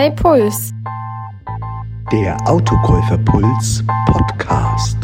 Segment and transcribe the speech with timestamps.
[0.00, 0.72] Hey Puls.
[2.12, 4.96] Der Autokäuferpuls Podcast.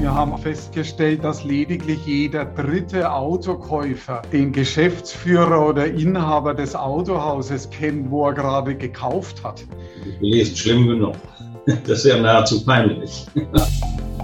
[0.00, 8.10] Wir haben festgestellt, dass lediglich jeder dritte Autokäufer den Geschäftsführer oder Inhaber des Autohauses kennt,
[8.10, 9.64] wo er gerade gekauft hat.
[10.18, 11.14] Lese schlimm genug.
[11.86, 13.28] Das ist ja nahezu peinlich.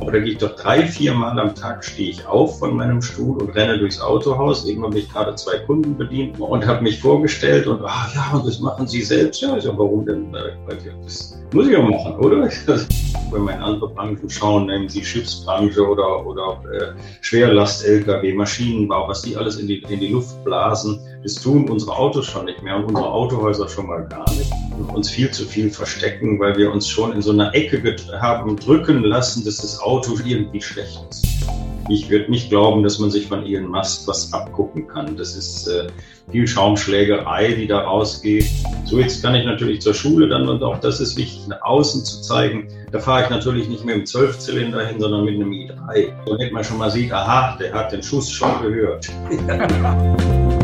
[0.00, 3.00] Aber da gehe ich doch drei, vier Mal am Tag stehe ich auf von meinem
[3.00, 4.66] Stuhl und renne durchs Autohaus.
[4.66, 8.60] Irgendwann habe ich gerade zwei Kunden bedient und habe mich vorgestellt und ah ja, das
[8.60, 9.40] machen Sie selbst.
[9.40, 10.32] Ja, ich sage, warum denn?
[11.04, 12.48] Das muss ich auch machen, oder?
[13.30, 19.22] Wenn wir in andere Branchen schauen, nehmen Sie Schiffsbranche oder, oder äh, Schwerlast-Lkw, Maschinenbau, was
[19.22, 21.00] die alles in die, in die Luft blasen.
[21.22, 24.52] Das tun unsere Autos schon nicht mehr und unsere Autohäuser schon mal gar nicht.
[24.78, 28.56] Und uns viel zu viel verstecken, weil wir uns schon in so einer Ecke haben
[28.56, 31.26] drücken lassen, dass das Auto irgendwie schlecht ist.
[31.90, 35.16] Ich würde nicht glauben, dass man sich von Elon Musk was abgucken kann.
[35.18, 35.88] Das ist äh,
[36.30, 38.46] viel Schaumschlägerei, die da rausgeht.
[38.86, 42.02] So, jetzt kann ich natürlich zur Schule dann und auch das ist wichtig, nach außen
[42.04, 42.68] zu zeigen.
[42.90, 46.12] Da fahre ich natürlich nicht mit dem Zwölfzylinder hin, sondern mit einem i3.
[46.26, 49.10] Damit man schon mal sieht, aha, der hat den Schuss schon gehört.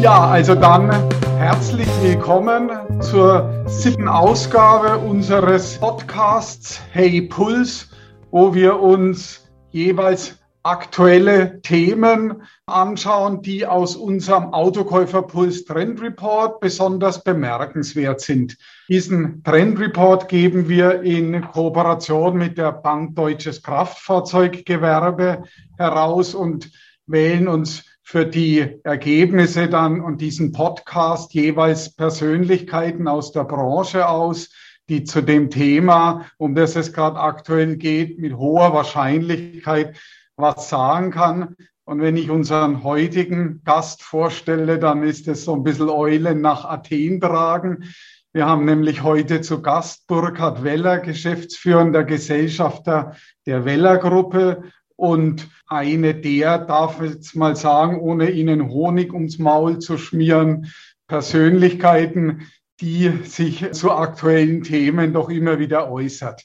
[0.00, 0.90] Ja, also dann
[1.38, 2.68] herzlich willkommen
[3.00, 7.90] zur siebten Ausgabe unseres Podcasts Hey Puls,
[8.32, 18.20] wo wir uns jeweils aktuelle Themen anschauen, die aus unserem Autokäuferpuls Trend Report besonders bemerkenswert
[18.20, 18.56] sind.
[18.88, 25.44] Diesen Trend Report geben wir in Kooperation mit der Bank Deutsches Kraftfahrzeuggewerbe
[25.78, 26.72] heraus und
[27.06, 34.48] wählen uns für die Ergebnisse dann und diesen Podcast jeweils Persönlichkeiten aus der Branche aus,
[34.88, 39.98] die zu dem Thema, um das es gerade aktuell geht, mit hoher Wahrscheinlichkeit
[40.36, 41.54] was sagen kann.
[41.84, 46.64] Und wenn ich unseren heutigen Gast vorstelle, dann ist es so ein bisschen Eulen nach
[46.64, 47.84] Athen tragen.
[48.32, 54.62] Wir haben nämlich heute zu Gast Burkhard Weller, geschäftsführender Gesellschafter der Weller Gruppe
[54.98, 60.72] und eine der, darf ich jetzt mal sagen, ohne Ihnen Honig ums Maul zu schmieren,
[61.06, 62.48] Persönlichkeiten,
[62.80, 66.42] die sich zu aktuellen Themen doch immer wieder äußert.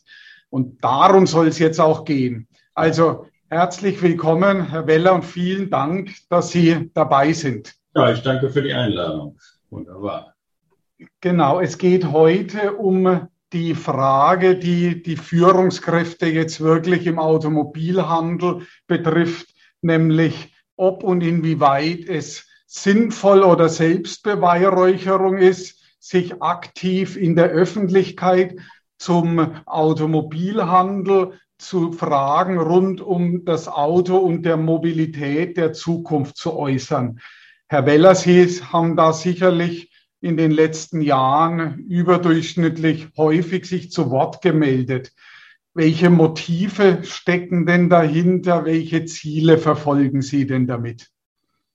[0.51, 2.47] Und darum soll es jetzt auch gehen.
[2.75, 7.73] Also herzlich willkommen, Herr Weller, und vielen Dank, dass Sie dabei sind.
[7.95, 9.35] Ja, ich danke für die Einladung.
[9.71, 10.35] Wunderbar.
[11.21, 19.53] Genau, es geht heute um die Frage, die die Führungskräfte jetzt wirklich im Automobilhandel betrifft,
[19.81, 28.57] nämlich ob und inwieweit es sinnvoll oder Selbstbeweihräucherung ist, sich aktiv in der Öffentlichkeit
[28.97, 37.19] zum Automobilhandel zu Fragen rund um das Auto und der Mobilität der Zukunft zu äußern.
[37.67, 39.92] Herr Weller, Sie haben da sicherlich
[40.23, 45.11] in den letzten Jahren überdurchschnittlich häufig sich zu Wort gemeldet.
[45.73, 48.63] Welche Motive stecken denn dahinter?
[48.63, 51.07] Welche Ziele verfolgen Sie denn damit?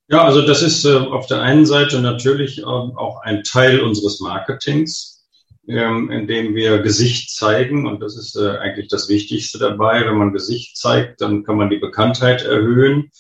[0.08, 4.20] Ja, also das ist äh, auf der einen Seite natürlich äh, auch ein Teil unseres
[4.20, 5.28] Marketings,
[5.68, 7.86] ähm, in dem wir Gesicht zeigen.
[7.86, 10.06] Und das ist äh, eigentlich das Wichtigste dabei.
[10.06, 13.10] Wenn man Gesicht zeigt, dann kann man die Bekanntheit erhöhen.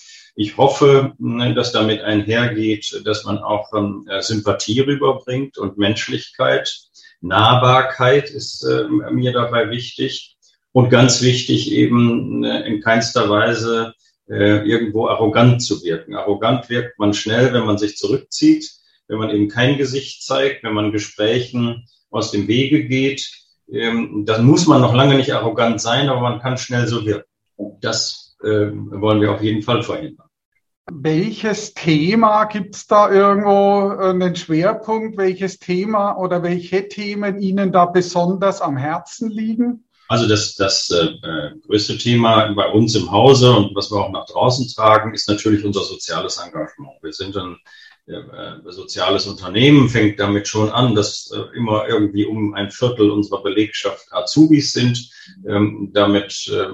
[0.40, 6.80] Ich hoffe, ne, dass damit einhergeht, dass man auch ähm, äh, Sympathie rüberbringt und Menschlichkeit.
[7.20, 10.36] Nahbarkeit ist äh, mir dabei wichtig.
[10.70, 13.94] Und ganz wichtig eben ne, in keinster Weise
[14.28, 16.14] äh, irgendwo arrogant zu wirken.
[16.14, 18.70] Arrogant wirkt man schnell, wenn man sich zurückzieht,
[19.08, 23.28] wenn man eben kein Gesicht zeigt, wenn man Gesprächen aus dem Wege geht.
[23.68, 27.28] Ähm, dann muss man noch lange nicht arrogant sein, aber man kann schnell so wirken.
[27.80, 30.27] Das wollen wir auf jeden Fall verhindern.
[30.90, 35.18] Welches Thema gibt es da irgendwo äh, einen Schwerpunkt?
[35.18, 39.84] Welches Thema oder welche Themen Ihnen da besonders am Herzen liegen?
[40.08, 44.10] Also das, das äh, äh, größte Thema bei uns im Hause und was wir auch
[44.10, 47.02] nach draußen tragen, ist natürlich unser soziales Engagement.
[47.02, 47.58] Wir sind ein
[48.06, 53.42] äh, soziales Unternehmen, fängt damit schon an, dass äh, immer irgendwie um ein Viertel unserer
[53.42, 55.10] Belegschaft Azubis sind.
[55.46, 56.68] Ähm, damit äh,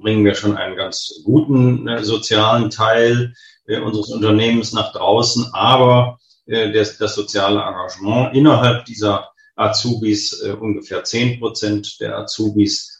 [0.00, 6.18] bringen wir schon einen ganz guten äh, sozialen Teil äh, unseres Unternehmens nach draußen, aber
[6.46, 12.96] äh, das, das soziale Engagement innerhalb dieser Azubis, äh, ungefähr zehn Prozent der Azubis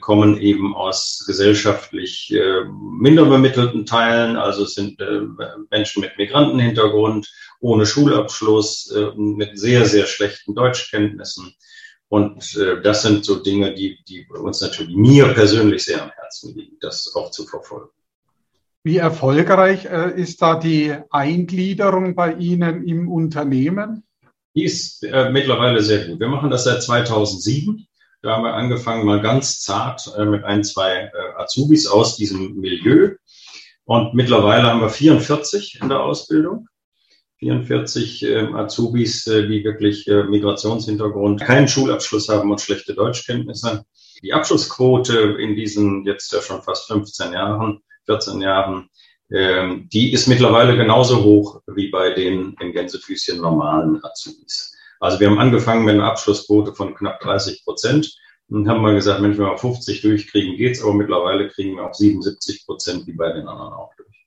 [0.00, 2.34] kommen eben aus gesellschaftlich
[2.98, 4.98] minder bemittelten Teilen, also es sind
[5.70, 7.30] Menschen mit Migrantenhintergrund,
[7.60, 11.54] ohne Schulabschluss, mit sehr, sehr schlechten Deutschkenntnissen.
[12.08, 16.78] Und das sind so Dinge, die, die uns natürlich mir persönlich sehr am Herzen liegen,
[16.80, 17.90] das auch zu verfolgen.
[18.86, 24.04] Wie erfolgreich äh, ist da die Eingliederung bei Ihnen im Unternehmen?
[24.54, 26.20] Die ist äh, mittlerweile sehr gut.
[26.20, 27.86] Wir machen das seit 2007.
[28.20, 32.56] Da haben wir angefangen, mal ganz zart äh, mit ein, zwei äh, Azubis aus diesem
[32.56, 33.12] Milieu.
[33.84, 36.68] Und mittlerweile haben wir 44 in der Ausbildung.
[37.38, 43.86] 44 äh, Azubis, äh, die wirklich äh, Migrationshintergrund, keinen Schulabschluss haben und schlechte Deutschkenntnisse.
[44.22, 48.88] Die Abschlussquote in diesen jetzt ja schon fast 15 Jahren, 14 Jahren,
[49.32, 54.76] ähm, die ist mittlerweile genauso hoch wie bei den in Gänsefüßchen normalen Azubis.
[55.00, 58.14] Also wir haben angefangen mit einer Abschlussquote von knapp 30 Prozent
[58.48, 61.94] und haben mal gesagt, Mensch, wenn wir 50 durchkriegen, geht's, aber mittlerweile kriegen wir auch
[61.94, 64.26] 77 Prozent wie bei den anderen auch durch.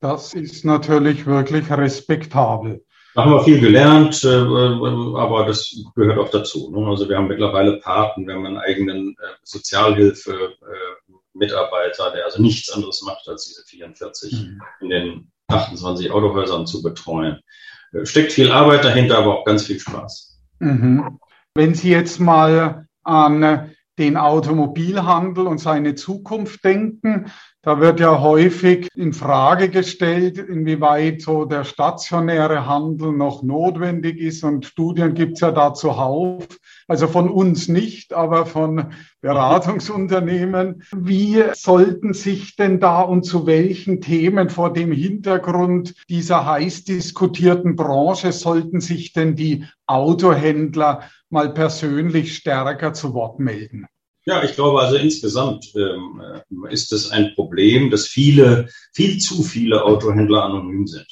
[0.00, 2.84] Das ist natürlich wirklich respektabel.
[3.14, 6.70] Da haben wir viel gelernt, äh, äh, aber das gehört auch dazu.
[6.70, 6.86] Ne?
[6.86, 11.05] Also wir haben mittlerweile Paten, wir haben einen eigenen äh,
[11.36, 14.62] Sozialhilfe-Mitarbeiter, der also nichts anderes macht, als diese 44 mhm.
[14.80, 17.40] in den 28 Autohäusern zu betreuen.
[18.02, 20.40] Steckt viel Arbeit dahinter, aber auch ganz viel Spaß.
[20.58, 21.18] Mhm.
[21.54, 27.30] Wenn Sie jetzt mal an den Automobilhandel und seine Zukunft denken,
[27.66, 34.44] da wird ja häufig in Frage gestellt, inwieweit so der stationäre Handel noch notwendig ist.
[34.44, 36.46] Und Studien gibt's ja da zuhauf.
[36.86, 40.84] Also von uns nicht, aber von Beratungsunternehmen.
[40.94, 47.74] Wie sollten sich denn da und zu welchen Themen vor dem Hintergrund dieser heiß diskutierten
[47.74, 53.88] Branche sollten sich denn die Autohändler mal persönlich stärker zu Wort melden?
[54.28, 59.44] Ja, ich glaube also insgesamt ähm, äh, ist es ein Problem, dass viele, viel zu
[59.44, 61.06] viele Autohändler anonym sind,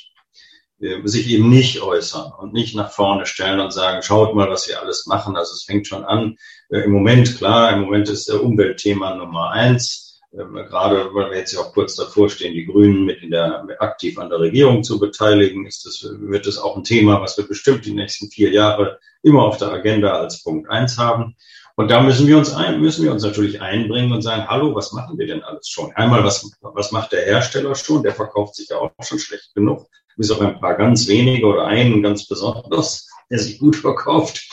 [0.81, 4.69] äh, sich eben nicht äußern und nicht nach vorne stellen und sagen, schaut mal, was
[4.69, 5.37] wir alles machen.
[5.37, 6.37] Also es fängt schon an.
[6.71, 10.21] Äh, Im Moment, klar, im Moment ist der Umweltthema Nummer eins.
[10.37, 13.65] Ähm, gerade weil wir jetzt ja auch kurz davor stehen, die Grünen mit in der,
[13.79, 17.47] aktiv an der Regierung zu beteiligen, ist das, wird es auch ein Thema, was wir
[17.47, 21.37] bestimmt die nächsten vier Jahre immer auf der Agenda als Punkt eins haben.
[21.77, 24.93] Und da müssen wir uns ein, müssen wir uns natürlich einbringen und sagen, hallo, was
[24.93, 25.91] machen wir denn alles schon?
[25.97, 28.03] Einmal, was, was macht der Hersteller schon?
[28.03, 29.87] Der verkauft sich ja auch schon schlecht genug.
[30.17, 34.49] Bis auf ein paar ganz wenige oder einen ganz besonders, der sich gut verkauft.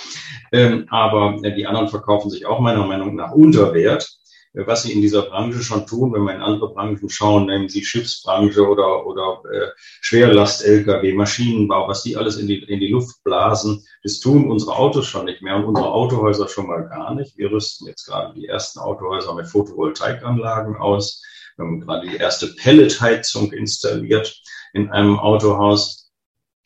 [0.52, 4.10] Ähm, aber die anderen verkaufen sich auch meiner Meinung nach unter Wert
[4.54, 7.86] was sie in dieser Branche schon tun, wenn wir in andere Branchen schauen, nehmen Sie
[7.86, 9.68] Schiffsbranche oder, oder äh,
[10.02, 15.08] Schwerlast-Lkw, Maschinenbau, was die alles in die, in die Luft blasen, das tun unsere Autos
[15.08, 17.38] schon nicht mehr und unsere Autohäuser schon mal gar nicht.
[17.38, 21.24] Wir rüsten jetzt gerade die ersten Autohäuser mit Photovoltaikanlagen aus.
[21.56, 24.42] Wir haben gerade die erste Pelletheizung installiert
[24.74, 26.12] in einem Autohaus.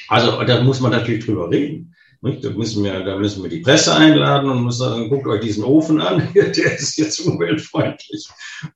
[0.08, 1.95] Also da muss man natürlich drüber reden.
[2.26, 5.64] Da müssen, wir, da müssen wir die Presse einladen und müssen sagen, guckt euch diesen
[5.64, 8.28] Ofen an, der ist jetzt umweltfreundlich.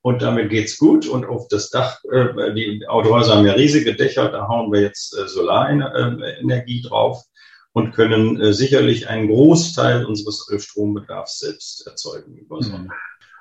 [0.02, 1.08] Und damit geht's gut.
[1.08, 5.18] Und auf das Dach, äh, die Autohäuser haben ja riesige Dächer, da hauen wir jetzt
[5.18, 7.24] äh, Solarenergie drauf
[7.72, 12.84] und können äh, sicherlich einen Großteil unseres Strombedarfs selbst erzeugen über Sonne.
[12.84, 12.92] Mhm.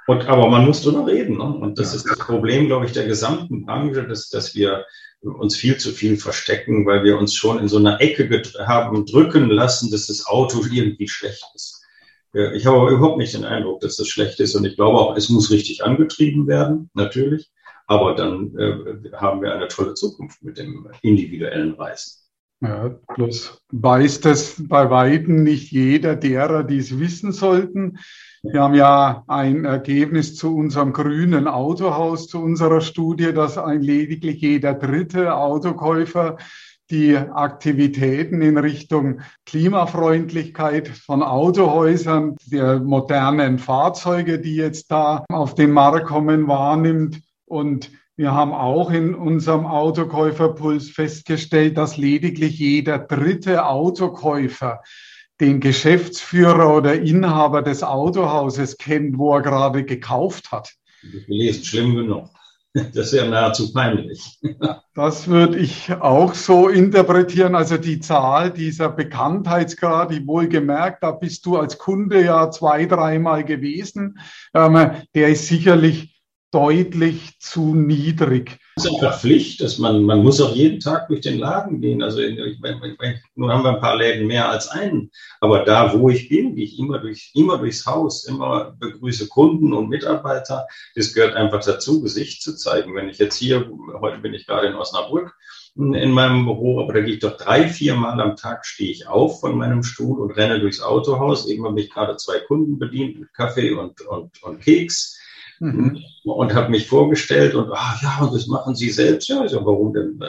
[0.09, 1.37] Und, aber man muss drüber reden.
[1.37, 1.43] Ne?
[1.43, 1.97] Und das ja.
[1.97, 4.83] ist das Problem, glaube ich, der gesamten Branche, dass, dass wir
[5.21, 9.51] uns viel zu viel verstecken, weil wir uns schon in so einer Ecke haben drücken
[9.51, 11.85] lassen, dass das Auto irgendwie schlecht ist.
[12.33, 15.15] Ich habe aber überhaupt nicht den Eindruck, dass das schlecht ist und ich glaube auch,
[15.15, 17.51] es muss richtig angetrieben werden, natürlich.
[17.85, 22.19] Aber dann äh, haben wir eine tolle Zukunft mit dem individuellen Reisen.
[22.61, 27.99] Ja, bloß weiß das bei Weitem nicht jeder derer, die es wissen sollten.
[28.41, 34.39] Wir haben ja ein Ergebnis zu unserem grünen Autohaus, zu unserer Studie, dass ein lediglich
[34.39, 36.37] jeder dritte Autokäufer
[36.89, 45.71] die Aktivitäten in Richtung Klimafreundlichkeit von Autohäusern, der modernen Fahrzeuge, die jetzt da auf den
[45.71, 47.21] Markt kommen, wahrnimmt.
[47.45, 54.81] Und wir haben auch in unserem Autokäuferpuls festgestellt, dass lediglich jeder dritte Autokäufer
[55.39, 60.73] den Geschäftsführer oder Inhaber des Autohauses kennt, wo er gerade gekauft hat.
[61.01, 62.29] Das gelesen, schlimm genug.
[62.73, 64.39] Das ist ja nahezu peinlich.
[64.93, 67.55] Das würde ich auch so interpretieren.
[67.55, 73.43] Also die Zahl dieser Bekanntheitsgrad, die wohlgemerkt, da bist du als Kunde ja zwei, dreimal
[73.43, 74.19] gewesen,
[74.53, 78.59] ähm, der ist sicherlich deutlich zu niedrig.
[78.79, 82.01] Es ist einfach Pflicht, dass man, man muss auch jeden Tag durch den Laden gehen.
[82.01, 82.59] Also ich, ich,
[83.35, 85.11] nur haben wir ein paar Läden mehr als einen.
[85.41, 89.73] Aber da, wo ich bin, gehe ich immer, durch, immer durchs Haus, immer begrüße Kunden
[89.73, 90.65] und Mitarbeiter.
[90.95, 92.95] Das gehört einfach dazu, Gesicht zu zeigen.
[92.95, 93.69] Wenn ich jetzt hier,
[93.99, 95.35] heute bin ich gerade in Osnabrück,
[95.75, 99.09] in meinem Büro, aber da gehe ich doch drei, vier Mal am Tag stehe ich
[99.09, 101.49] auf von meinem Stuhl und renne durchs Autohaus.
[101.49, 105.19] Eben habe ich gerade zwei Kunden bedient mit Kaffee und, und, und Keks
[105.59, 106.03] mhm.
[106.23, 109.27] und habe mich vorgestellt und ah ja, und das machen Sie selbst.
[109.29, 110.21] Ja, ich sag, warum denn?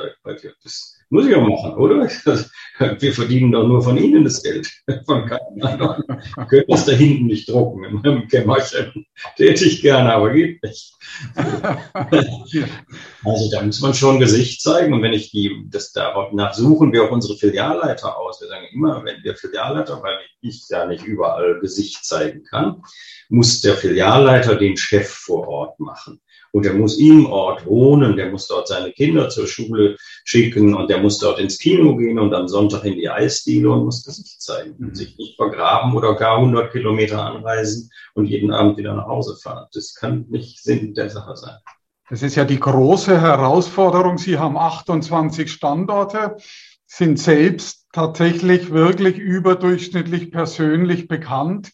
[0.63, 2.09] Das muss ich auch machen, oder?
[3.01, 4.71] Wir verdienen doch nur von Ihnen das Geld.
[5.07, 6.03] Von keinem anderen.
[6.49, 9.05] Können das da hinten nicht drucken in meinem Kämmerchen.
[9.37, 10.95] Täte ich gerne, aber geht nicht.
[13.23, 14.95] Also da muss man schon Gesicht zeigen.
[14.95, 18.41] Und wenn ich die, das danach suchen wir auch unsere Filialleiter aus.
[18.41, 22.83] Wir sagen immer, wenn wir Filialleiter, weil ich ja nicht überall Gesicht zeigen kann,
[23.29, 26.21] muss der Filialleiter den Chef vor Ort machen.
[26.53, 30.91] Und der muss im Ort wohnen, der muss dort seine Kinder zur Schule schicken und
[30.91, 34.43] der muss dort ins Kino gehen und am Sonntag in die Eisdiele und muss Gesicht
[34.43, 39.07] zeigen und sich nicht vergraben oder gar 100 Kilometer anreisen und jeden Abend wieder nach
[39.07, 39.67] Hause fahren.
[39.73, 41.57] Das kann nicht Sinn der Sache sein.
[42.09, 44.19] Das ist ja die große Herausforderung.
[44.19, 46.37] Sie haben 28 Standorte,
[46.87, 51.71] sind selbst tatsächlich wirklich überdurchschnittlich persönlich bekannt.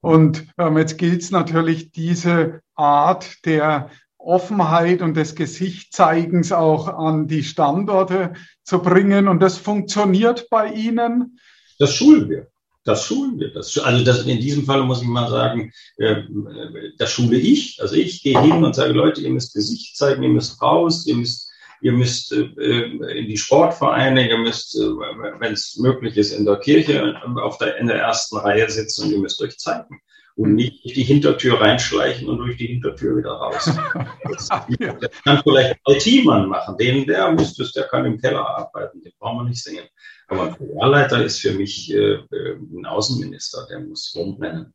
[0.00, 3.90] Und ähm, jetzt gilt es natürlich, diese Art der
[4.26, 9.28] Offenheit und des Gesichtzeigens auch an die Standorte zu bringen.
[9.28, 11.38] Und das funktioniert bei Ihnen?
[11.78, 12.48] Das schulen wir.
[12.84, 13.52] Das schulen wir.
[13.52, 16.22] Das, also das, in diesem Fall muss ich mal sagen, äh,
[16.98, 17.80] das schule ich.
[17.80, 21.16] Also ich gehe hin und sage, Leute, ihr müsst Gesicht zeigen, ihr müsst raus, ihr
[21.16, 26.44] müsst, ihr müsst äh, in die Sportvereine, ihr müsst, äh, wenn es möglich ist, in
[26.44, 30.00] der Kirche auf der, in der ersten Reihe sitzen und ihr müsst euch zeigen
[30.36, 33.70] und nicht durch die Hintertür reinschleichen und durch die Hintertür wieder raus.
[34.28, 36.76] Das, das kann vielleicht ein IT-Mann machen.
[36.76, 39.84] Den, der muss das, der kann im Keller arbeiten, den brauchen wir nicht singen.
[40.28, 44.74] Aber ein Filialleiter ist für mich äh, äh, ein Außenminister, der muss rumrennen.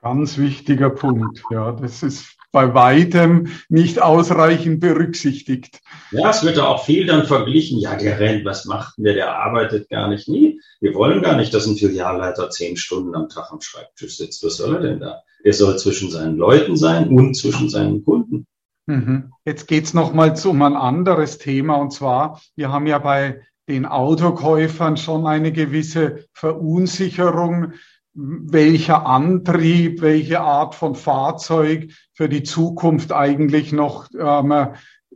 [0.00, 1.42] Ganz wichtiger Punkt.
[1.50, 5.80] Ja, das ist bei weitem nicht ausreichend berücksichtigt.
[6.12, 7.78] Ja, es wird da auch viel dann verglichen.
[7.78, 9.14] Ja, der rennt, was macht denn der?
[9.14, 10.28] Der arbeitet gar nicht.
[10.28, 10.60] Nie.
[10.80, 14.44] Wir wollen gar nicht, dass ein Filialleiter zehn Stunden am Tag am Schreibtisch sitzt.
[14.44, 15.22] Was soll er denn da?
[15.44, 18.46] Er soll zwischen seinen Leuten sein und zwischen seinen Kunden.
[18.86, 19.32] Mhm.
[19.44, 21.74] Jetzt geht's noch mal um ein anderes Thema.
[21.76, 27.74] Und zwar, wir haben ja bei den Autokäufern schon eine gewisse Verunsicherung
[28.14, 34.68] welcher Antrieb, welche Art von Fahrzeug für die Zukunft eigentlich noch ähm,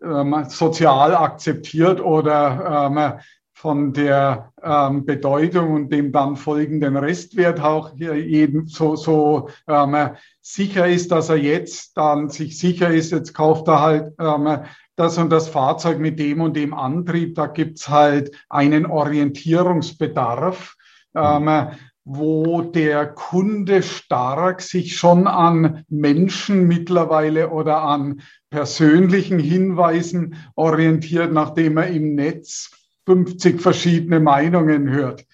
[0.02, 3.20] ähm, sozial akzeptiert oder ähm,
[3.54, 10.88] von der ähm, Bedeutung und dem dann folgenden Restwert auch jeden so, so ähm, sicher
[10.88, 14.64] ist, dass er jetzt dann sich sicher ist, jetzt kauft er halt ähm,
[14.96, 17.36] das und das Fahrzeug mit dem und dem Antrieb.
[17.36, 20.74] Da gibt's halt einen Orientierungsbedarf.
[21.14, 21.68] Ähm,
[22.04, 31.76] wo der Kunde stark sich schon an Menschen mittlerweile oder an persönlichen Hinweisen orientiert, nachdem
[31.76, 32.70] er im Netz
[33.06, 35.24] 50 verschiedene Meinungen hört.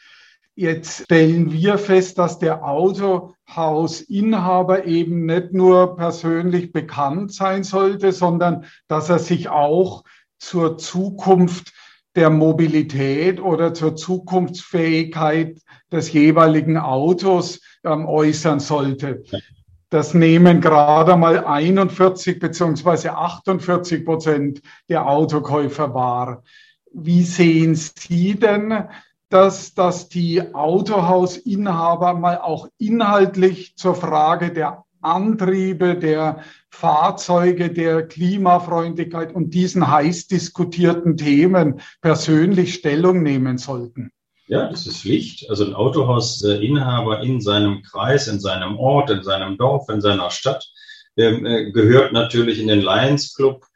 [0.55, 8.65] Jetzt stellen wir fest, dass der Autohausinhaber eben nicht nur persönlich bekannt sein sollte, sondern
[8.89, 10.03] dass er sich auch
[10.39, 11.73] zur Zukunft
[12.17, 15.59] der Mobilität oder zur Zukunftsfähigkeit
[15.93, 19.23] des jeweiligen Autos ähm, äußern sollte.
[19.91, 26.43] Das nehmen gerade mal 41 beziehungsweise 48 Prozent der Autokäufer wahr.
[26.93, 28.85] Wie sehen Sie denn,
[29.31, 39.35] dass, dass die Autohausinhaber mal auch inhaltlich zur Frage der Antriebe, der Fahrzeuge, der Klimafreundlichkeit
[39.35, 44.11] und diesen heiß diskutierten Themen persönlich Stellung nehmen sollten?
[44.49, 45.49] Ja, das ist Pflicht.
[45.51, 50.67] Also ein Autohausinhaber in seinem Kreis, in seinem Ort, in seinem Dorf, in seiner Stadt
[51.17, 53.67] ähm, äh, gehört natürlich in den Lions Club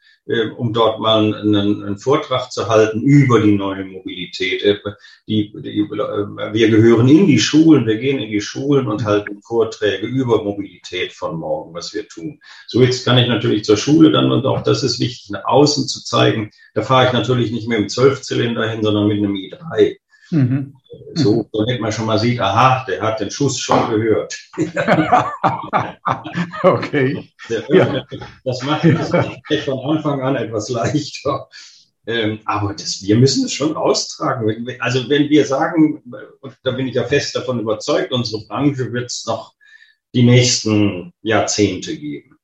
[0.56, 4.62] um dort mal einen, einen, Vortrag zu halten über die neue Mobilität.
[4.62, 4.78] Äh,
[5.26, 9.42] die, die, äh, wir gehören in die Schulen, wir gehen in die Schulen und halten
[9.42, 12.40] Vorträge über Mobilität von morgen, was wir tun.
[12.68, 15.88] So jetzt kann ich natürlich zur Schule dann und auch das ist wichtig, nach außen
[15.88, 16.50] zu zeigen.
[16.74, 19.96] Da fahre ich natürlich nicht mit einem Zwölfzylinder hin, sondern mit einem i3.
[20.30, 20.74] Mhm.
[21.14, 24.34] So, damit man schon mal sieht, aha, der hat den Schuss schon gehört.
[26.62, 27.28] okay.
[27.68, 28.04] Ja.
[28.44, 29.10] Das macht es
[29.64, 31.48] von Anfang an etwas leichter.
[32.06, 34.66] Ähm, aber das, wir müssen es schon austragen.
[34.80, 36.02] Also wenn wir sagen,
[36.40, 39.54] und da bin ich ja fest davon überzeugt, unsere Branche wird es noch
[40.14, 42.36] die nächsten Jahrzehnte geben.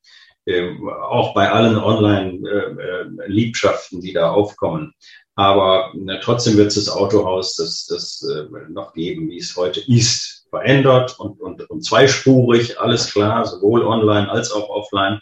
[0.47, 4.95] Ähm, auch bei allen Online-Liebschaften, äh, äh, die da aufkommen.
[5.39, 10.47] Aber na, trotzdem wird das Autohaus das, das äh, noch geben, wie es heute ist.
[10.51, 15.21] Verändert und, und, und zweispurig, alles klar, sowohl online als auch offline.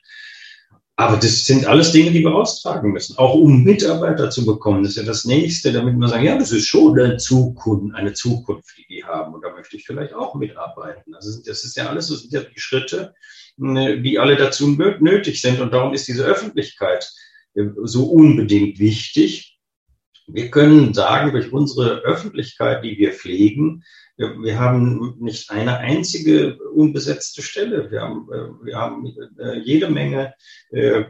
[0.94, 4.84] Aber das sind alles Dinge, die wir austragen müssen, auch um Mitarbeiter zu bekommen.
[4.84, 8.14] Das ist ja das Nächste, damit wir sagen, ja, das ist schon eine Zukunft, eine
[8.14, 9.34] Zukunft, die die haben.
[9.34, 11.14] Und da möchte ich vielleicht auch mitarbeiten.
[11.14, 13.12] Also das ist ja alles, das sind ja die Schritte,
[13.60, 15.60] äh, die alle dazu nötig sind.
[15.60, 17.12] Und darum ist diese Öffentlichkeit
[17.54, 19.55] äh, so unbedingt wichtig.
[20.26, 23.84] Wir können sagen, durch unsere Öffentlichkeit, die wir pflegen,
[24.18, 27.90] wir haben nicht eine einzige unbesetzte Stelle.
[27.90, 29.06] Wir haben, äh, wir haben
[29.38, 30.32] äh, jede Menge
[30.70, 31.04] äh,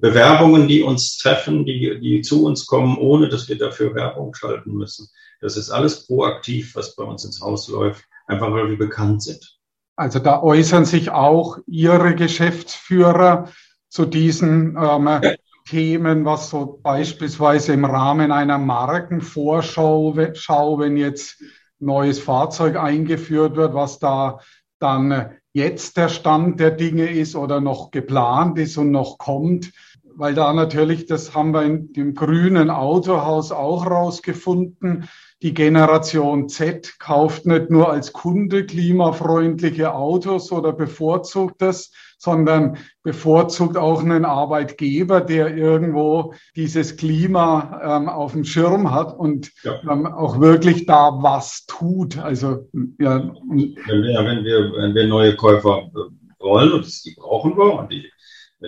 [0.00, 4.74] Bewerbungen, die uns treffen, die, die zu uns kommen, ohne dass wir dafür Werbung schalten
[4.74, 5.08] müssen.
[5.40, 9.58] Das ist alles proaktiv, was bei uns ins Haus läuft, einfach weil wir bekannt sind.
[9.96, 13.48] Also da äußern sich auch Ihre Geschäftsführer
[13.88, 15.34] zu diesen ähm, ja.
[15.64, 21.42] Themen, was so beispielsweise im Rahmen einer Markenvorschau, Schau, wenn jetzt
[21.78, 24.40] neues Fahrzeug eingeführt wird, was da
[24.78, 29.72] dann jetzt der Stand der Dinge ist oder noch geplant ist und noch kommt.
[30.16, 35.08] Weil da natürlich, das haben wir in dem grünen Autohaus auch rausgefunden,
[35.42, 43.76] die Generation Z kauft nicht nur als Kunde klimafreundliche Autos oder bevorzugt das, sondern bevorzugt
[43.76, 49.80] auch einen Arbeitgeber, der irgendwo dieses Klima ähm, auf dem Schirm hat und ja.
[49.90, 52.18] ähm, auch wirklich da was tut.
[52.18, 52.68] Also
[53.00, 53.32] ja.
[53.48, 57.90] Wenn wir, wenn wir, wenn wir neue Käufer äh, wollen und die brauchen wir und
[57.90, 58.08] die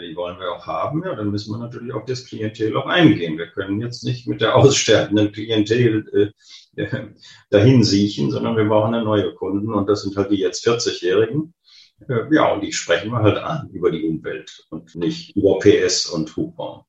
[0.00, 3.38] die wollen wir auch haben, ja, dann müssen wir natürlich auf das Klientel auch eingehen.
[3.38, 6.32] Wir können jetzt nicht mit der aussterbenden Klientel
[6.76, 7.08] äh,
[7.50, 11.54] dahin siechen, sondern wir brauchen eine neue Kunden und das sind halt die jetzt 40-Jährigen,
[12.08, 16.06] äh, ja, und die sprechen wir halt an über die Umwelt und nicht über PS
[16.06, 16.84] und Hubraum.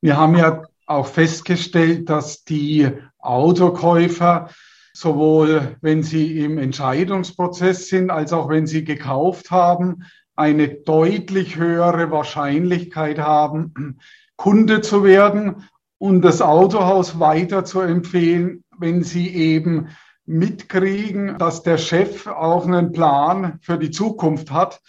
[0.00, 4.48] Wir haben ja auch festgestellt, dass die Autokäufer
[4.94, 10.04] sowohl wenn sie im Entscheidungsprozess sind, als auch wenn sie gekauft haben,
[10.42, 14.00] eine deutlich höhere Wahrscheinlichkeit haben,
[14.34, 15.68] Kunde zu werden
[15.98, 19.90] und das Autohaus weiter zu empfehlen, wenn sie eben
[20.26, 24.80] mitkriegen, dass der Chef auch einen Plan für die Zukunft hat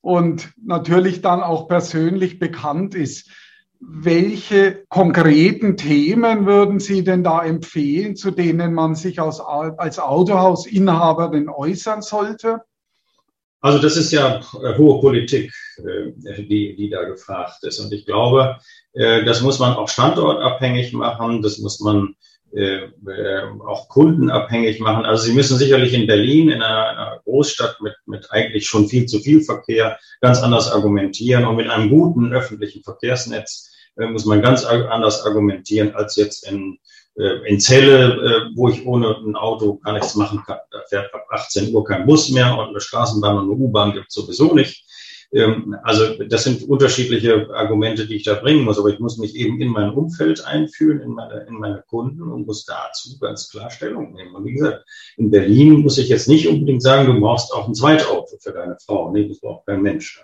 [0.00, 3.30] und natürlich dann auch persönlich bekannt ist.
[3.80, 11.50] Welche konkreten Themen würden Sie denn da empfehlen, zu denen man sich als, Autohausinhaber denn
[11.50, 12.62] äußern sollte?
[13.62, 17.78] Also das ist ja äh, hohe Politik, äh, die, die da gefragt ist.
[17.78, 18.58] Und ich glaube,
[18.92, 22.14] äh, das muss man auch standortabhängig machen, das muss man
[23.66, 25.06] auch kundenabhängig machen.
[25.06, 29.20] Also Sie müssen sicherlich in Berlin, in einer, Großstadt mit, mit eigentlich schon viel zu
[29.20, 31.46] viel Verkehr, ganz anders argumentieren.
[31.46, 36.78] Und mit einem guten öffentlichen Verkehrsnetz muss man ganz anders argumentieren als jetzt in,
[37.14, 40.58] in Celle, äh, wo ich ohne ein Auto gar nichts machen kann.
[40.70, 44.06] Da fährt ab 18 Uhr kein Bus mehr und eine Straßenbahn und eine U-Bahn gibt
[44.08, 44.86] es sowieso nicht.
[45.32, 49.34] Ähm, also das sind unterschiedliche Argumente, die ich da bringen muss, aber ich muss mich
[49.36, 53.70] eben in mein Umfeld einfühlen, in meine, in meine Kunden und muss dazu ganz klar
[53.70, 54.34] Stellung nehmen.
[54.34, 54.84] Und wie gesagt,
[55.16, 58.76] in Berlin muss ich jetzt nicht unbedingt sagen, du brauchst auch ein Zweitauto für deine
[58.84, 59.10] Frau.
[59.10, 60.22] Nee, das braucht kein Mensch.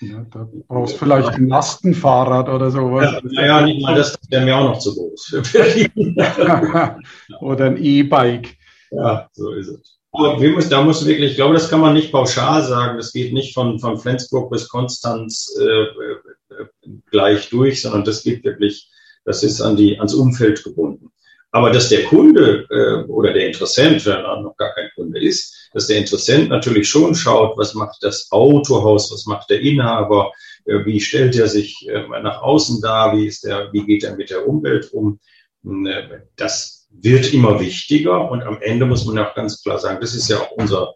[0.00, 3.12] Ja, da brauchst du vielleicht ein Lastenfahrrad oder sowas.
[3.12, 6.16] Ja, naja, nicht mal das wäre mir auch noch zu groß für Berlin.
[7.40, 8.56] oder ein E-Bike.
[8.90, 9.98] Ja, so ist es.
[10.12, 12.96] Wir müssen, da muss wirklich, ich glaube, das kann man nicht pauschal sagen.
[12.96, 16.66] Das geht nicht von, von Flensburg bis Konstanz äh, äh,
[17.10, 18.90] gleich durch, sondern das geht wirklich,
[19.24, 21.10] das ist an die, ans Umfeld gebunden.
[21.56, 25.70] Aber dass der Kunde äh, oder der Interessent, wenn er noch gar kein Kunde ist,
[25.72, 30.32] dass der Interessent natürlich schon schaut, was macht das Autohaus, was macht der Inhaber,
[30.66, 34.16] äh, wie stellt er sich äh, nach außen dar, wie, ist der, wie geht er
[34.16, 35.18] mit der Umwelt um.
[35.64, 36.02] Äh,
[36.36, 40.28] das wird immer wichtiger und am Ende muss man auch ganz klar sagen, das ist
[40.28, 40.92] ja auch unser,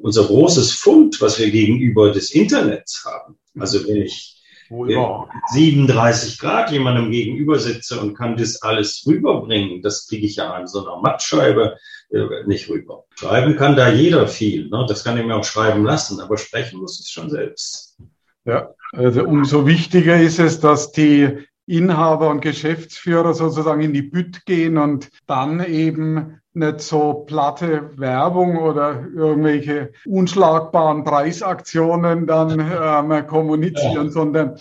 [0.00, 3.36] unser großes Fund, was wir gegenüber des Internets haben.
[3.58, 4.33] Also wenn ich
[4.70, 5.28] oh ja.
[5.52, 10.66] 37 Grad jemandem gegenüber sitze und kann das alles rüberbringen, das kriege ich ja an
[10.66, 11.76] so einer Mattscheibe
[12.10, 13.04] äh, nicht rüber.
[13.14, 14.84] Schreiben kann da jeder viel, ne?
[14.88, 17.98] das kann ich mir auch schreiben lassen, aber sprechen muss es schon selbst.
[18.44, 24.44] Ja, also umso wichtiger ist es, dass die Inhaber und Geschäftsführer sozusagen in die Bütt
[24.44, 34.06] gehen und dann eben nicht so platte Werbung oder irgendwelche unschlagbaren Preisaktionen dann ähm, kommunizieren,
[34.06, 34.10] ja.
[34.10, 34.56] sondern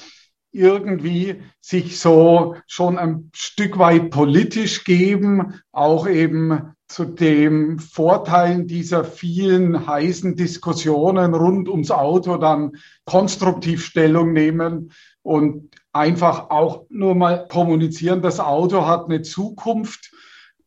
[0.52, 9.04] irgendwie sich so schon ein Stück weit politisch geben, auch eben zu den Vorteilen dieser
[9.04, 12.74] vielen heißen Diskussionen rund ums Auto dann
[13.06, 14.92] konstruktiv Stellung nehmen
[15.24, 20.12] und einfach auch nur mal kommunizieren, das Auto hat eine Zukunft,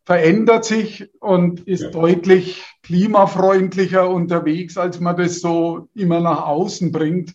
[0.06, 1.90] verändert sich und ist ja.
[1.90, 7.34] deutlich klimafreundlicher unterwegs, als man das so immer nach außen bringt.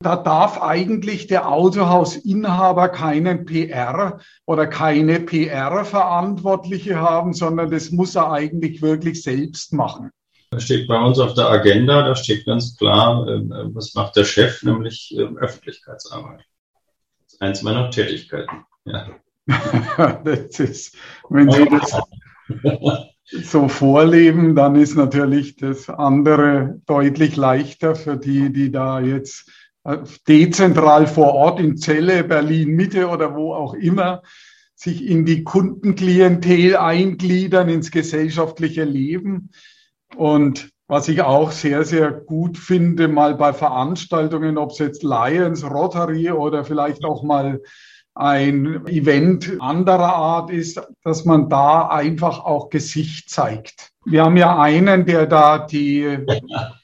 [0.00, 8.32] Da darf eigentlich der Autohausinhaber keinen PR oder keine PR-Verantwortliche haben, sondern das muss er
[8.32, 10.10] eigentlich wirklich selbst machen.
[10.50, 14.24] Das steht bei uns auf der Agenda, da steht ganz klar, ähm, was macht der
[14.24, 16.40] Chef, nämlich ähm, Öffentlichkeitsarbeit.
[17.24, 18.64] Das ist eins meiner Tätigkeiten.
[18.86, 19.08] Ja.
[20.24, 20.96] das ist,
[21.28, 22.00] wenn Sie das
[23.50, 29.50] so vorleben, dann ist natürlich das andere deutlich leichter für die, die da jetzt
[29.84, 34.22] äh, dezentral vor Ort in Celle, Berlin Mitte oder wo auch immer
[34.74, 39.50] sich in die Kundenklientel eingliedern, ins gesellschaftliche Leben.
[40.16, 45.68] Und was ich auch sehr, sehr gut finde, mal bei Veranstaltungen, ob es jetzt Lions,
[45.68, 47.60] Rotary oder vielleicht auch mal
[48.18, 53.90] ein Event anderer Art ist, dass man da einfach auch Gesicht zeigt.
[54.04, 56.18] Wir haben ja einen, der da die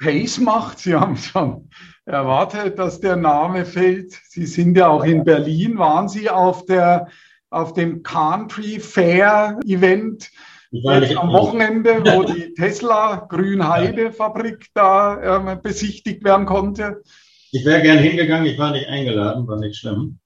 [0.01, 0.79] Pace macht.
[0.79, 1.71] Sie haben schon
[2.05, 4.13] erwartet, dass der Name fällt.
[4.29, 5.77] Sie sind ja auch in Berlin.
[5.77, 7.09] Waren Sie auf der,
[7.51, 10.31] auf dem Country Fair Event?
[10.71, 17.03] Jetzt am Wochenende, wo die Tesla Grünheide Fabrik da äh, besichtigt werden konnte.
[17.51, 20.19] Ich wäre gern hingegangen, ich war nicht eingeladen, war nicht schlimm.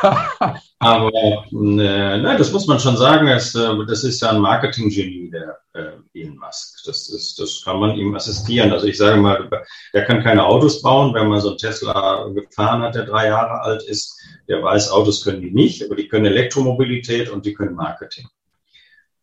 [0.78, 5.30] Aber äh, nein, das muss man schon sagen, das, äh, das ist ja ein Marketinggenie,
[5.30, 6.84] der äh, Elon Musk.
[6.86, 8.72] Das, ist, das kann man ihm assistieren.
[8.72, 9.48] Also ich sage mal,
[9.92, 11.14] der kann keine Autos bauen.
[11.14, 15.22] Wenn man so einen Tesla gefahren hat, der drei Jahre alt ist, der weiß, Autos
[15.22, 18.26] können die nicht, aber die können Elektromobilität und die können Marketing.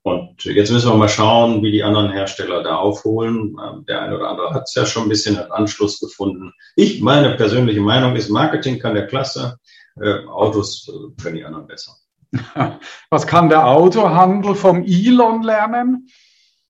[0.03, 3.57] Und jetzt müssen wir mal schauen, wie die anderen Hersteller da aufholen.
[3.61, 6.53] Ähm, der eine oder andere hat es ja schon ein bisschen als Anschluss gefunden.
[6.77, 9.57] Ich, meine persönliche Meinung ist, Marketing kann der klasse
[10.01, 11.95] äh, Autos äh, können die anderen besser.
[13.09, 16.09] Was kann der Autohandel vom Elon lernen?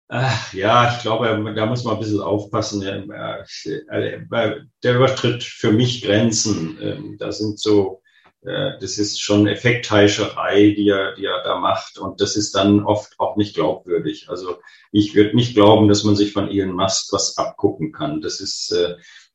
[0.09, 2.79] Ach, ja, ich glaube, da muss man ein bisschen aufpassen.
[2.81, 3.45] Der
[4.83, 6.77] übertritt für mich Grenzen.
[6.81, 8.01] Ähm, da sind so,
[8.45, 11.97] äh, das ist schon Effektheischerei, die er, die er da macht.
[11.97, 14.29] Und das ist dann oft auch nicht glaubwürdig.
[14.29, 14.59] Also
[14.93, 18.21] ich würde nicht glauben, dass man sich von Elon Musk was abgucken kann.
[18.21, 18.71] Das ist,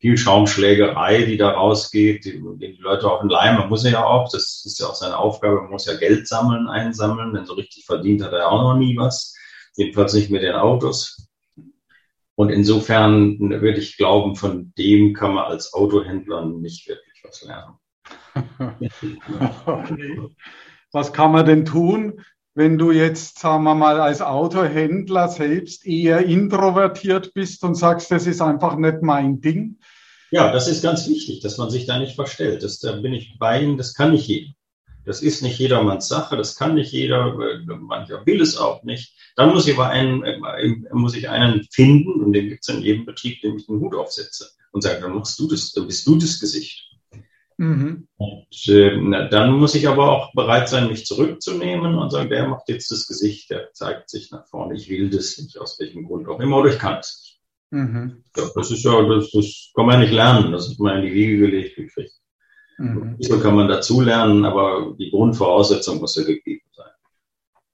[0.02, 4.28] viel Schaumschlägerei, die da rausgeht, die, die Leute auch in Leim, man muss ja auch,
[4.32, 7.86] das ist ja auch seine Aufgabe, man muss ja Geld sammeln, einsammeln, denn so richtig
[7.86, 9.36] verdient hat er auch noch nie was,
[9.76, 11.28] jedenfalls nicht mit den Autos.
[12.34, 17.76] Und insofern würde ich glauben, von dem kann man als Autohändler nicht wirklich was lernen.
[19.66, 20.20] okay.
[20.94, 22.20] Was kann man denn tun,
[22.54, 28.26] wenn du jetzt, sagen wir mal, als Autohändler selbst eher introvertiert bist und sagst, das
[28.26, 29.78] ist einfach nicht mein Ding?
[30.32, 32.62] Ja, das ist ganz wichtig, dass man sich da nicht verstellt.
[32.62, 34.50] Das, da bin ich bei Ihnen, das kann nicht jeder.
[35.04, 39.14] Das ist nicht jedermanns Sache, das kann nicht jeder, mancher will es auch nicht.
[39.36, 40.22] Dann muss ich aber einen,
[40.92, 43.94] muss ich einen finden, und den gibt es in jedem Betrieb, dem ich den Hut
[43.94, 46.88] aufsetze und sage, dann machst du das, dann bist du das Gesicht.
[47.58, 48.08] Mhm.
[48.16, 52.68] Und, äh, dann muss ich aber auch bereit sein, mich zurückzunehmen und sagen, der macht
[52.68, 54.76] jetzt das Gesicht, der zeigt sich nach vorne.
[54.76, 57.31] Ich will das nicht, aus welchem Grund auch immer, oder ich kann es nicht.
[57.72, 58.22] Mhm.
[58.36, 60.52] Ja, das ist ja, das, das kann man nicht lernen.
[60.52, 62.12] Das hat man in die Wiege gelegt gekriegt.
[62.76, 63.16] Mhm.
[63.18, 66.90] So kann man dazu lernen, aber die Grundvoraussetzung muss ja gegeben sein.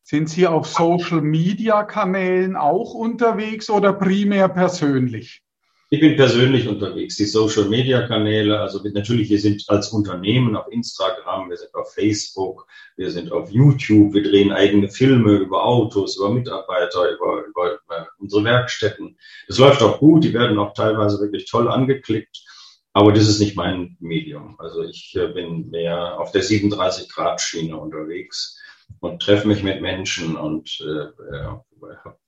[0.04, 5.42] Sind Sie auf Social Media Kanälen auch unterwegs oder primär persönlich?
[5.90, 7.16] Ich bin persönlich unterwegs.
[7.16, 11.94] Die Social Media Kanäle, also natürlich, wir sind als Unternehmen auf Instagram, wir sind auf
[11.94, 17.80] Facebook, wir sind auf YouTube, wir drehen eigene Filme über Autos, über Mitarbeiter, über, über,
[17.82, 19.16] über unsere Werkstätten.
[19.46, 22.44] Das läuft auch gut, die werden auch teilweise wirklich toll angeklickt.
[22.92, 24.56] Aber das ist nicht mein Medium.
[24.58, 28.58] Also ich äh, bin mehr auf der 37 Grad Schiene unterwegs
[29.00, 31.64] und treffe mich mit Menschen und äh, habe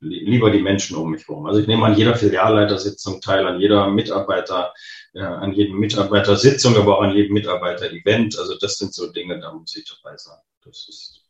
[0.01, 1.47] lieber die Menschen um mich herum.
[1.47, 4.73] Also ich nehme an jeder Filialleitersitzung teil, an jeder Mitarbeiter,
[5.15, 8.39] äh, an jedem Mitarbeitersitzung, aber auch an jedem Mitarbeiter-Event.
[8.39, 10.39] Also das sind so Dinge, da muss ich dabei sein.
[10.65, 11.21] Das ist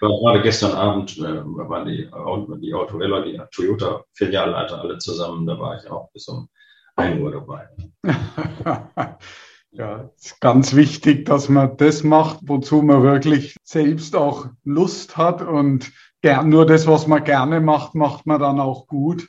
[0.00, 2.08] war gerade gestern Abend äh, waren die,
[2.60, 6.48] die Autoweller, die Toyota-Filialleiter alle zusammen, da war ich auch bis um
[6.96, 7.68] 1 Uhr dabei.
[9.78, 15.16] Ja, es ist ganz wichtig, dass man das macht, wozu man wirklich selbst auch Lust
[15.16, 15.92] hat und
[16.44, 19.28] nur das, was man gerne macht, macht man dann auch gut.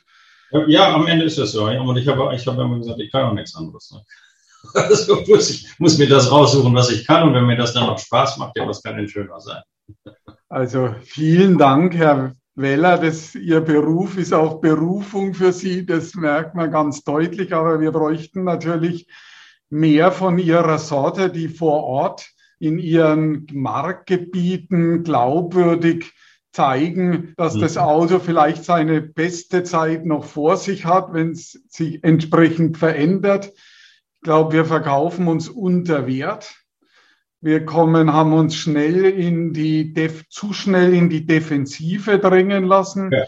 [0.66, 1.66] Ja, am Ende ist das so.
[1.66, 3.92] Und ich habe ich hab immer gesagt, ich kann auch nichts anderes.
[3.92, 4.02] Ne?
[4.74, 7.28] Also muss ich muss mir das raussuchen, was ich kann.
[7.28, 9.62] Und wenn mir das dann auch Spaß macht, ja, was kann denn schöner sein?
[10.48, 12.98] Also vielen Dank, Herr Weller.
[12.98, 15.86] Das, Ihr Beruf ist auch Berufung für Sie.
[15.86, 17.54] Das merkt man ganz deutlich.
[17.54, 19.06] Aber wir bräuchten natürlich
[19.70, 26.12] mehr von Ihrer Sorte, die vor Ort in Ihren Marktgebieten glaubwürdig
[26.52, 27.80] zeigen, dass das mhm.
[27.82, 33.46] Auto vielleicht seine beste Zeit noch vor sich hat, wenn es sich entsprechend verändert.
[33.46, 36.54] Ich glaube, wir verkaufen uns unter Wert.
[37.40, 43.10] Wir kommen, haben uns schnell in die, Def zu schnell in die Defensive drängen lassen.
[43.12, 43.26] Ja.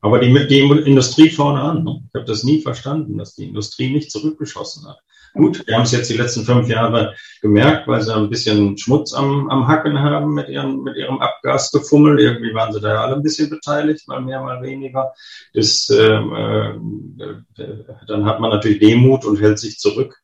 [0.00, 1.84] Aber die, die Industrie vorne an.
[1.84, 2.02] Ne?
[2.08, 4.98] Ich habe das nie verstanden, dass die Industrie nicht zurückgeschossen hat.
[5.34, 9.12] Gut, wir haben es jetzt die letzten fünf Jahre gemerkt, weil sie ein bisschen Schmutz
[9.12, 12.18] am, am Hacken haben mit, ihren, mit ihrem Abgasgefummel.
[12.18, 15.12] Irgendwie waren sie da alle ein bisschen beteiligt, mal mehr, mal weniger.
[15.54, 17.64] Das, ähm, äh,
[18.06, 20.16] dann hat man natürlich Demut und hält sich zurück.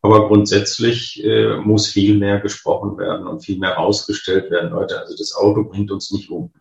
[0.00, 5.00] Aber grundsätzlich äh, muss viel mehr gesprochen werden und viel mehr ausgestellt werden, Leute.
[5.00, 6.52] Also das Auto bringt uns nicht um.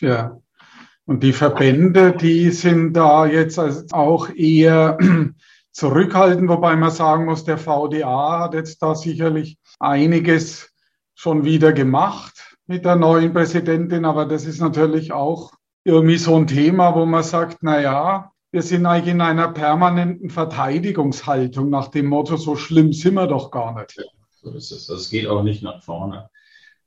[0.00, 0.40] Ja,
[1.10, 3.58] und die Verbände, die sind da jetzt
[3.92, 4.96] auch eher
[5.72, 10.70] zurückhaltend, wobei man sagen muss, der VDA hat jetzt da sicherlich einiges
[11.14, 15.52] schon wieder gemacht mit der neuen Präsidentin, aber das ist natürlich auch
[15.84, 20.30] irgendwie so ein Thema, wo man sagt, na ja, wir sind eigentlich in einer permanenten
[20.30, 23.96] Verteidigungshaltung nach dem Motto, so schlimm sind wir doch gar nicht.
[23.96, 24.90] Ja, so ist es.
[24.90, 26.30] Also es geht auch nicht nach vorne.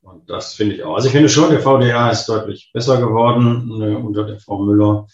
[0.01, 0.95] Und das finde ich auch.
[0.95, 5.07] Also ich finde schon, der VDA ist deutlich besser geworden äh, unter der Frau Müller.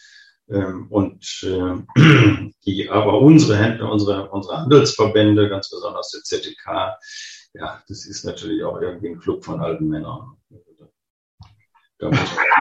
[0.52, 6.98] Ähm, und äh, die, aber unsere Händler, unsere, unsere Handelsverbände, ganz besonders der ZDK,
[7.54, 10.38] ja, das ist natürlich auch irgendwie ein Club von alten Männern.
[12.00, 12.20] Da muss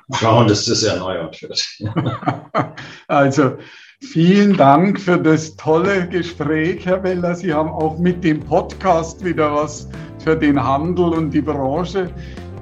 [0.08, 1.64] man schauen, dass das erneuert wird.
[3.06, 3.56] also
[4.00, 7.36] vielen Dank für das tolle Gespräch, Herr Weller.
[7.36, 12.12] Sie haben auch mit dem Podcast wieder was für den Handel und die Branche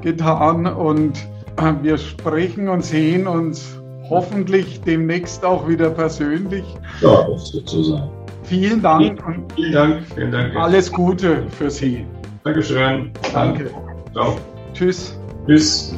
[0.03, 0.67] getan.
[0.67, 1.17] Und
[1.57, 3.76] äh, wir sprechen und sehen uns
[4.09, 6.65] hoffentlich demnächst auch wieder persönlich.
[7.01, 8.11] Ja, das wird so sein.
[8.45, 10.55] Vielen Dank und vielen Dank, vielen Dank.
[10.55, 12.07] Alles Gute für Sie.
[12.45, 13.11] Dankeschön.
[13.33, 13.71] Danke.
[14.13, 14.37] Ciao.
[14.73, 15.19] Tschüss.
[15.47, 15.95] Tschüss.